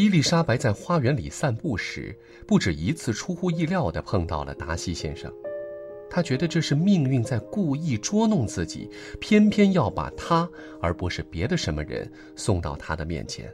[0.00, 5.30] 伊丽莎白在花园里散步时，不止一次出乎意料地碰到了达西先生。
[6.08, 8.88] 她觉得这是命运在故意捉弄自己，
[9.20, 10.48] 偏偏要把他
[10.80, 13.52] 而不是别的什么人送到他的面前。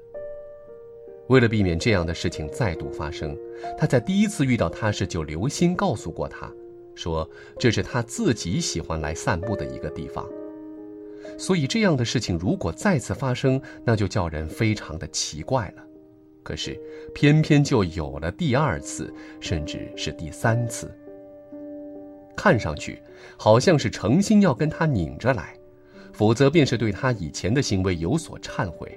[1.27, 3.37] 为了避免这样的事情再度发生，
[3.77, 6.49] 他在第一次遇到他时就留心告诉过他，
[6.95, 7.29] 说
[7.59, 10.25] 这是他自己喜欢来散步的一个地方。
[11.37, 15.83] 所以这样的事情如果再次发生，那就叫人非常的奇怪了。
[16.47, 16.81] 可是
[17.13, 20.89] 偏偏就有了第二次，甚至是第三次。
[22.37, 23.03] 看上去
[23.37, 25.57] 好像是诚心要跟他拧着来，
[26.13, 28.97] 否则便是对他以前的行为有所忏悔。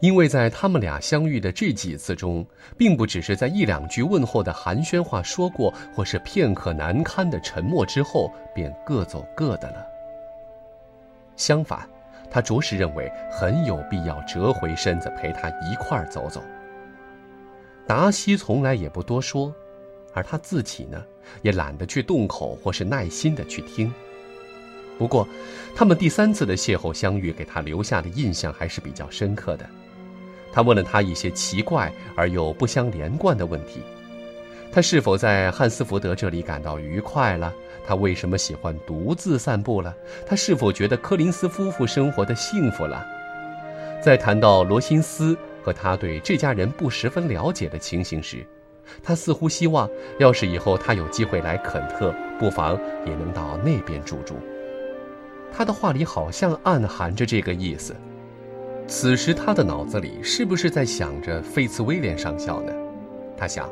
[0.00, 2.46] 因为在他们俩相遇的这几次中，
[2.78, 9.84] 并不只是在一两句问候的寒暄话说过，或是片刻难堪的沉默之后，便各走各的了。
[11.34, 11.84] 相反，
[12.30, 16.42] 他着实认为很有必要折回身子陪他一块儿走走。
[17.86, 19.52] 达西从来也不多说，
[20.12, 21.02] 而他自己呢，
[21.42, 23.92] 也懒得去动口或是耐心的去听。
[24.96, 25.26] 不过，
[25.74, 29.66] 他们第三次的邂逅相遇给他留下的印象还是比较深刻的。
[30.52, 33.80] 他问了他一些奇怪而又不相连贯的问题：
[34.70, 37.52] 他是否在汉斯福德这里感到愉快了？
[37.86, 39.94] 他为什么喜欢独自散步了？
[40.26, 43.04] 他是否觉得柯林斯夫妇生活的幸福了？
[44.02, 48.46] 在谈到罗辛斯和他对这家人不十分了解的情形时，
[49.02, 54.36] 他似乎希望，要是以后他有机会来肯特，不妨也能到那边住住。
[55.52, 57.94] 他的话里好像暗含着这个意思。
[58.86, 62.72] 此时他的脑子里是不是在想着费茨威廉上校呢？
[63.36, 63.70] 他想，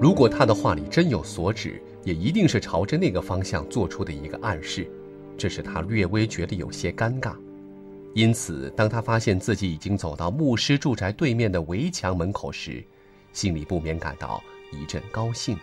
[0.00, 4.90] 如果他的话里真有所指，也一定是朝着那个方向做出的一个暗示，
[5.36, 7.36] 这使他略微觉得有些尴尬。
[8.14, 12.82] 因此，当他发现自己已经走到牧师住宅对面的围墙门口时，
[13.34, 15.54] 心里不免感到一阵高兴。